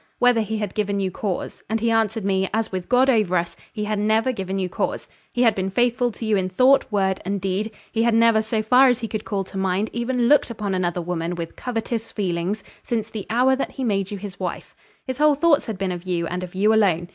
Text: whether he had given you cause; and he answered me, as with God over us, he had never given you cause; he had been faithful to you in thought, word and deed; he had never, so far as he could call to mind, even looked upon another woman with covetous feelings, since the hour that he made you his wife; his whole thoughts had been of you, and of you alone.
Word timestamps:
whether 0.17 0.41
he 0.41 0.57
had 0.57 0.73
given 0.73 0.99
you 0.99 1.11
cause; 1.11 1.61
and 1.69 1.79
he 1.79 1.91
answered 1.91 2.25
me, 2.25 2.49
as 2.55 2.71
with 2.71 2.89
God 2.89 3.07
over 3.07 3.37
us, 3.37 3.55
he 3.71 3.83
had 3.83 3.99
never 3.99 4.31
given 4.31 4.57
you 4.57 4.67
cause; 4.67 5.07
he 5.31 5.43
had 5.43 5.53
been 5.53 5.69
faithful 5.69 6.11
to 6.13 6.25
you 6.25 6.35
in 6.35 6.49
thought, 6.49 6.85
word 6.91 7.21
and 7.23 7.39
deed; 7.39 7.69
he 7.91 8.01
had 8.01 8.15
never, 8.15 8.41
so 8.41 8.63
far 8.63 8.87
as 8.89 9.01
he 9.01 9.07
could 9.07 9.25
call 9.25 9.43
to 9.43 9.57
mind, 9.59 9.91
even 9.93 10.27
looked 10.27 10.49
upon 10.49 10.73
another 10.73 11.03
woman 11.03 11.35
with 11.35 11.55
covetous 11.55 12.11
feelings, 12.11 12.63
since 12.81 13.11
the 13.11 13.27
hour 13.29 13.55
that 13.55 13.69
he 13.73 13.83
made 13.83 14.09
you 14.09 14.17
his 14.17 14.39
wife; 14.39 14.75
his 15.05 15.19
whole 15.19 15.35
thoughts 15.35 15.67
had 15.67 15.77
been 15.77 15.91
of 15.91 16.03
you, 16.07 16.25
and 16.25 16.43
of 16.43 16.55
you 16.55 16.73
alone. 16.73 17.07